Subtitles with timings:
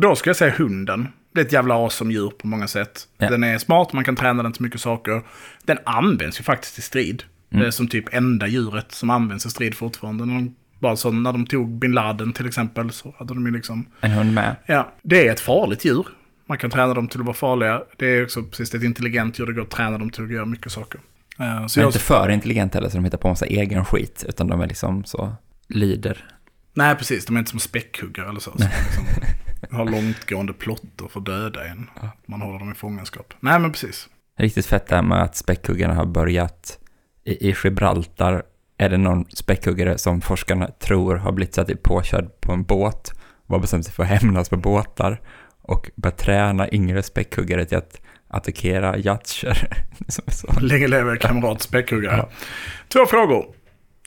[0.00, 1.08] Då ska jag säga hunden.
[1.34, 3.08] Det är ett jävla as som djur på många sätt.
[3.18, 3.30] Ja.
[3.30, 5.22] Den är smart, man kan träna den till mycket saker.
[5.64, 7.22] Den används ju faktiskt i strid.
[7.50, 7.60] Mm.
[7.62, 10.24] Det är som typ enda djuret som används i strid fortfarande.
[10.24, 13.52] När de, bara så när de tog bin Laden till exempel så hade de ju
[13.52, 13.86] liksom...
[14.00, 14.56] En hund med.
[14.66, 16.06] Ja, det är ett farligt djur.
[16.46, 17.82] Man kan träna dem till att vara farliga.
[17.96, 19.46] Det är också precis ett intelligent djur.
[19.46, 21.00] Det går att träna dem till att göra mycket saker.
[21.38, 24.24] Eh, Så är jag, inte för intelligenta heller så de hittar på massa egen skit.
[24.28, 25.32] Utan de är liksom så,
[25.68, 26.24] lyder.
[26.74, 27.26] nej, precis.
[27.26, 28.50] De är inte som späckhuggare eller så.
[28.50, 29.04] så liksom,
[29.70, 31.90] har långtgående plotter för att döda en.
[32.26, 33.34] Man håller dem i fångenskap.
[33.40, 34.08] Nej, men precis.
[34.38, 36.78] Riktigt fett det här med att späckhuggarna har börjat
[37.24, 38.42] i, i Gibraltar.
[38.78, 43.12] Är det någon späckhuggare som forskarna tror har blivit så att påkörd på en båt
[43.46, 45.20] och har bestämt sig för att hämnas på båtar
[45.62, 48.96] och börja träna yngre späckhuggare till att attackera
[50.08, 50.60] så.
[50.60, 52.16] Länge lever kamrat späckhuggare.
[52.16, 52.28] Ja.
[52.88, 53.54] Två frågor.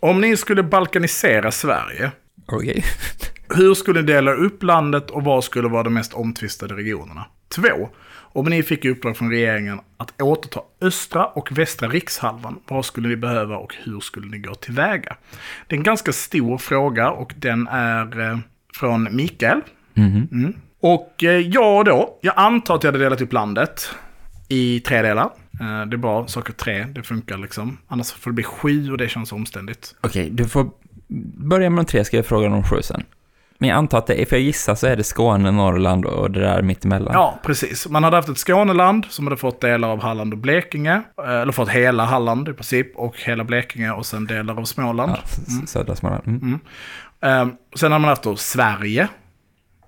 [0.00, 2.10] Om ni skulle balkanisera Sverige,
[2.46, 2.84] Okej.
[3.48, 7.26] hur skulle ni dela upp landet och vad skulle vara de mest omtvistade regionerna?
[7.48, 7.88] Två.
[8.36, 13.08] Om ni fick i uppdrag från regeringen att återta östra och västra rikshalvan, vad skulle
[13.08, 15.16] ni behöva och hur skulle ni gå tillväga?
[15.66, 18.38] Det är en ganska stor fråga och den är eh,
[18.74, 19.60] från Mikael.
[19.94, 20.28] Mhm.
[20.32, 20.54] Mm.
[20.80, 23.90] Och eh, jag då, jag antar att jag hade delat upp landet
[24.48, 25.30] i tre delar.
[25.60, 27.78] Eh, det är bra, saker tre, det funkar liksom.
[27.88, 29.94] Annars får det bli sju och det känns omständigt.
[30.00, 30.70] Okej, du får
[31.48, 33.02] börja med de tre, ska jag fråga om sju sen.
[33.58, 36.30] Men jag antar att det är, för jag gissar så är det Skåne, Norrland och
[36.30, 37.12] det där mittemellan.
[37.14, 37.88] Ja, precis.
[37.88, 41.02] Man hade haft ett Skåneland som hade fått delar av Halland och Blekinge.
[41.24, 45.12] eh, Eller fått hela Halland i princip och hela Blekinge och sen delar av Småland.
[45.12, 46.22] Ja, s- södra Småland.
[46.26, 46.58] Mm.
[47.20, 49.08] Eh, sen har man haft då Sverige.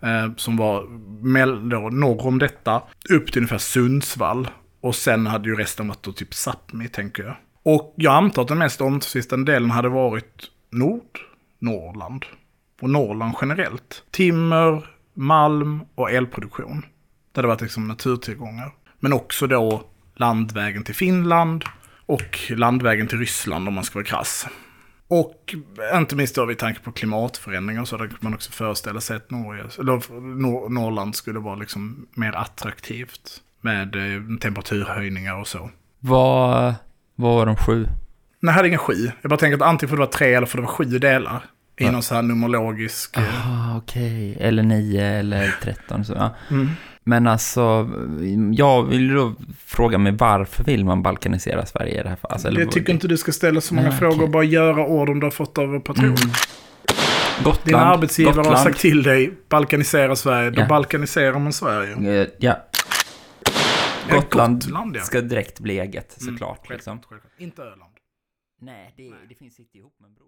[0.03, 0.83] eh, som var
[1.23, 2.83] mell- då, norr om detta.
[3.11, 4.49] Upp till ungefär Sundsvall.
[4.81, 7.37] Och sen hade ju resten varit då typ Sápmi, tänker jag.
[7.63, 11.19] Och jag antar att den mest omtvistande delen hade varit Nord,
[11.59, 12.25] Norrland.
[12.81, 14.03] Och Norrland generellt.
[14.11, 16.87] Timmer, malm och elproduktion.
[17.33, 18.73] Det hade varit liksom naturtillgångar.
[19.01, 19.83] Men också då
[20.17, 21.65] landvägen till Finland
[22.07, 24.47] och landvägen till Ryssland om man ska vara krass.
[25.09, 25.55] Och
[25.95, 29.65] inte minst då vid tanke på klimatförändringar så hade man också föreställa sig att Norge,
[29.79, 33.43] eller Nor- Norrland skulle vara liksom mer attraktivt.
[33.61, 35.71] Med eh, temperaturhöjningar och så.
[36.01, 36.75] Vad,
[37.15, 37.85] vad var de sju?
[37.85, 37.93] Nej,
[38.41, 39.11] jag hade inga sju.
[39.23, 41.45] Jag bara tänker att antingen får det vara tre eller får det vara sju delar.
[41.79, 43.17] I någon så här numerologisk...
[43.17, 44.37] eh, Ah, okej.
[44.41, 46.05] Eller nio eller tretton.
[46.05, 46.35] Så, ja.
[46.51, 46.69] Mm.
[47.05, 47.91] Men alltså,
[48.53, 49.35] jag vill då
[49.67, 52.33] fråga mig varför vill man balkanisera Sverige i det här fallet?
[52.45, 55.21] Alltså, Jag tycker inte du ska ställa så många Nej, frågor och bara göra orden
[55.21, 56.05] du har fått av patron.
[56.05, 56.17] Mm.
[57.45, 57.59] Gotland.
[57.65, 58.57] Din arbetsgivare Gotland.
[58.57, 60.51] har sagt till dig, balkanisera Sverige.
[60.51, 60.67] Då Ja.
[60.67, 62.21] balkaniserar man Sverige.
[62.23, 62.57] Eh, Ja,
[64.11, 65.03] Gotland Gotland, ja.
[65.03, 66.57] ska direkt bli eget Mm, såklart.
[66.59, 67.01] självklart, liksom.
[67.09, 67.33] självklart.
[67.39, 67.83] Inte Öland.
[68.61, 70.25] Nej, det, det finns inte ihop med en bro.